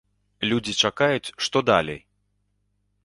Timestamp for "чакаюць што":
0.87-1.57